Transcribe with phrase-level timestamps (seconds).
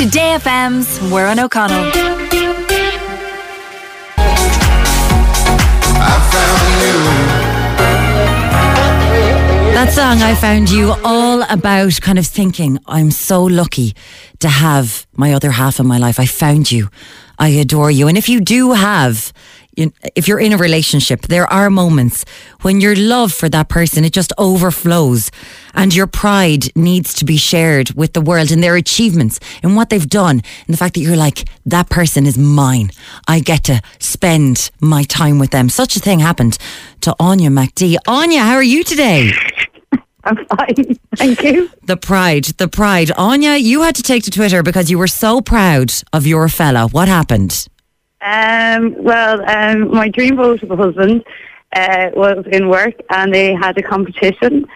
[0.00, 1.92] Today FM's Muireann O'Connell.
[9.74, 13.94] That song I found you all about kind of thinking, I'm so lucky
[14.38, 16.18] to have my other half in my life.
[16.18, 16.88] I found you.
[17.38, 18.08] I adore you.
[18.08, 19.34] And if you do have,
[19.76, 22.24] you- if you're in a relationship, there are moments
[22.62, 25.30] when your love for that person, it just overflows
[25.74, 29.88] and your pride needs to be shared with the world and their achievements and what
[29.90, 30.42] they've done.
[30.66, 32.90] And the fact that you're like, that person is mine.
[33.28, 35.68] I get to spend my time with them.
[35.68, 36.58] Such a thing happened
[37.02, 37.96] to Anya MacD.
[38.06, 39.30] Anya, how are you today?
[40.24, 40.98] I'm fine.
[41.16, 41.70] Thank you.
[41.86, 43.10] The pride, the pride.
[43.16, 46.88] Anya, you had to take to Twitter because you were so proud of your fella.
[46.88, 47.66] What happened?
[48.22, 51.24] Um, well, um, my dream boat of a husband
[51.72, 54.66] uh, was in work and they had a competition.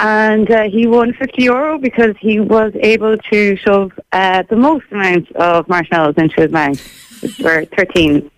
[0.00, 4.84] And uh, he won 50 euro because he was able to shove uh, the most
[4.92, 6.78] amount of marshmallows into his mouth,
[7.20, 8.30] which were 13.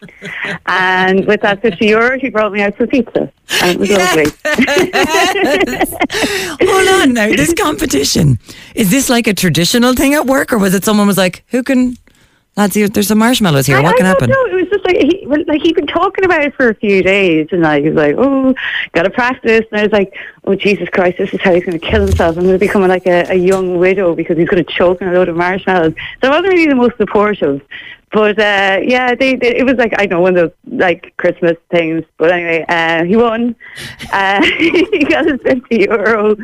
[0.66, 3.30] and with that 50 euro, he brought me out for pizza.
[3.62, 4.24] And it was lovely.
[6.66, 7.28] Hold on now.
[7.28, 8.38] This competition
[8.74, 11.62] is this like a traditional thing at work, or was it someone was like, "Who
[11.62, 11.96] can?"
[12.56, 13.78] Lads, there's some marshmallows here.
[13.78, 14.28] I, what can I happen?
[14.28, 14.58] Don't know.
[14.58, 17.48] It was just like he, like he'd been talking about it for a few days,
[17.52, 18.54] and like he was like, "Oh,
[18.92, 21.78] got to practice." And I was like, "Oh Jesus Christ, this is how he's going
[21.78, 22.36] to kill himself.
[22.36, 25.08] I'm going to become like a, a young widow because he's going to choke on
[25.08, 27.62] a load of marshmallows." So I wasn't really the most supportive,
[28.12, 31.56] but uh, yeah, they, they, it was like I know one of those like Christmas
[31.70, 32.04] things.
[32.16, 33.56] But anyway, uh, he won.
[34.12, 36.34] Uh, he got his fifty euro,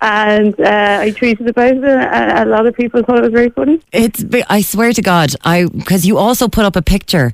[0.00, 1.84] and uh, I tweeted about it.
[1.84, 3.80] And a lot of people thought it was very funny.
[3.92, 4.24] It's.
[4.50, 7.32] I swear to God, I because you also put up a picture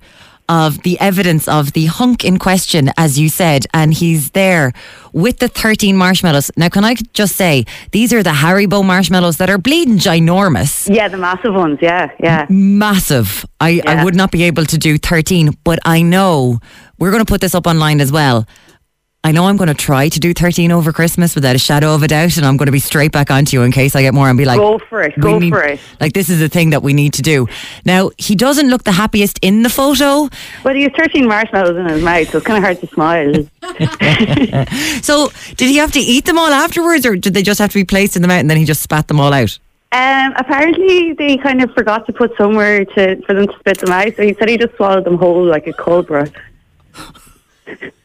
[0.48, 4.73] of the evidence of the hunk in question, as you said, and he's there
[5.12, 6.51] with the 13 marshmallows.
[6.57, 10.93] Now, can I just say these are the Haribo marshmallows that are bleeding ginormous.
[10.93, 11.79] Yeah, the massive ones.
[11.81, 12.47] Yeah, yeah.
[12.49, 13.45] massive.
[13.61, 16.61] I, I would not be able to do 13, but I know
[16.99, 18.47] we're going to put this up online as well.
[19.25, 22.03] I know I'm going to try to do 13 over Christmas without a shadow of
[22.03, 24.15] a doubt, and I'm going to be straight back onto you in case I get
[24.15, 25.19] more and be like, Go for it.
[25.21, 25.78] Go need- for it.
[26.00, 27.47] Like, this is a thing that we need to do.
[27.84, 30.28] Now, he doesn't look the happiest in the photo.
[30.65, 33.33] Well, he has 13 marshmallows in his mouth, so it's kind of hard to smile.
[35.03, 37.78] So, did he have to eat them all afterwards, or did they just have to
[37.78, 39.56] be placed in the mouth and then he just spat them all out?
[39.93, 43.93] Um, apparently, they kind of forgot to put somewhere to for them to spit them
[43.93, 46.28] out, so he said he just swallowed them whole like a cobra.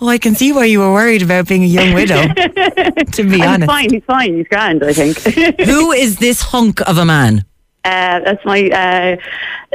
[0.00, 3.20] Oh, I can see why you were worried about being a young widow, to be
[3.22, 3.66] And he's honest.
[3.70, 5.18] fine, he's fine, he's grand, I think.
[5.66, 7.44] Who is this hunk of a man?
[7.84, 9.16] uh, that's my uh,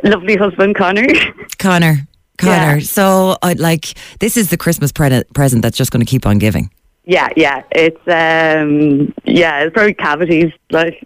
[0.03, 1.07] lovely husband, Connor.
[1.57, 2.07] Connor.
[2.37, 2.77] Connor.
[2.77, 2.79] Yeah.
[2.79, 6.37] So, I like, this is the Christmas pre- present that's just going to keep on
[6.37, 6.69] giving.
[7.05, 10.51] yeah, yeah, it's um, yeah, it's probably cavities.
[10.71, 11.01] Like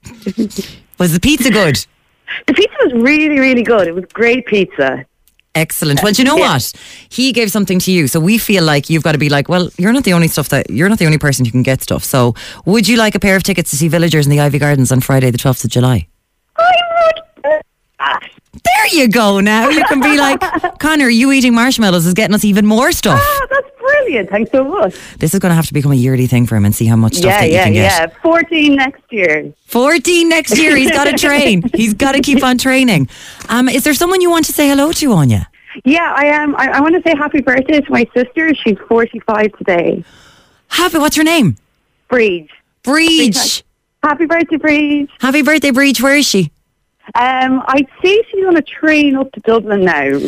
[0.98, 1.86] Was the pizza good?
[2.48, 3.88] the pizza was really, really good.
[3.88, 5.06] It was great pizza.
[5.56, 6.02] Excellent.
[6.04, 6.54] Well, do you know Yeah.
[6.54, 6.72] what?
[7.10, 8.08] He gave something to you.
[8.08, 10.50] So we feel like you've got to be like, well, you're not the only stuff
[10.50, 12.04] that, you're not the only person who can get stuff.
[12.04, 14.92] So would you like a pair of tickets to see Villagers in the Iveagh Gardens
[14.92, 16.08] on Friday, the 12th of July?
[16.58, 16.72] I
[17.44, 17.62] would.
[18.64, 19.70] There you go now.
[19.70, 20.40] You can be like,
[20.80, 23.20] Connor, you eating marshmallows is getting us even more stuff.
[23.22, 23.68] Oh, that's
[24.00, 24.30] brilliant.
[24.30, 24.96] Thanks so much.
[25.18, 26.96] This is going to have to become a yearly thing for him and see how
[26.96, 28.02] much stuff Yeah, that you yeah, can get.
[28.14, 28.20] yeah.
[28.22, 29.54] 14 next year.
[29.68, 30.76] 14 next year.
[30.76, 31.64] He's got to train.
[31.74, 33.10] He's got to keep on training.
[33.50, 35.50] Um, is there someone you want to say hello to, Anya?
[35.86, 36.56] Yeah, I am.
[36.56, 38.54] I, I want to say happy birthday to my sister.
[38.56, 40.04] She's 45 today.
[40.68, 41.58] Happy, what's her name?
[42.10, 42.50] Breed.
[42.84, 43.64] Breach.
[44.04, 45.10] Happy birthday, Breed.
[45.20, 46.02] Happy birthday, Breach.
[46.02, 46.52] Where is she?
[47.16, 50.20] Um, I'd say she's on a train up to Dublin now.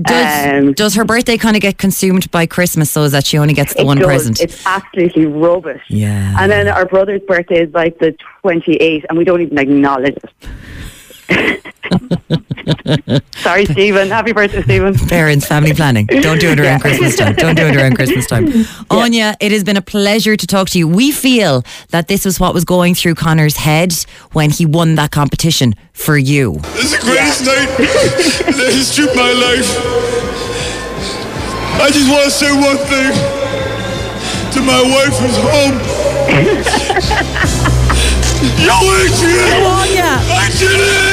[0.00, 3.54] Does, Um, does her birthday kind of get consumed by Christmas so that she only
[3.54, 4.06] gets the one does.
[4.06, 4.40] present?
[4.40, 5.82] It's absolutely rubbish.
[5.88, 6.36] Yeah.
[6.38, 8.14] And then our brother's birthday is like the
[8.44, 11.62] 28th, and we don't even acknowledge it.
[13.42, 14.08] Sorry, Stephen.
[14.08, 14.94] Happy birthday, Stephen.
[14.94, 16.06] Parents, family planning.
[16.06, 17.34] Don't do it around Christmas time.
[17.34, 18.52] Don't do it around Christmas time.
[18.90, 20.86] Anya, it has been a pleasure to talk to you.
[20.86, 23.92] We feel that this was what was going through Connor's head
[24.32, 26.54] when he won that competition for you.
[26.74, 27.68] This is the greatest night
[28.48, 29.68] in the history of my life.
[31.80, 33.12] I just want to say one thing
[34.52, 35.80] to my wife who's home.
[38.60, 39.62] Yo, Adrian!
[39.64, 40.16] Anya!
[40.32, 41.09] I did it!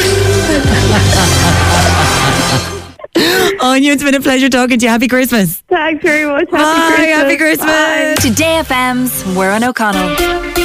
[3.62, 4.90] Anya, it's been a pleasure talking to you.
[4.90, 5.58] Happy Christmas.
[5.68, 6.50] Thanks very much.
[6.52, 6.96] Happy Bye.
[6.96, 7.18] Christmas.
[7.18, 7.66] Happy Christmas.
[7.68, 8.16] Bye.
[8.30, 10.57] Today FM's Muireann O'Connell.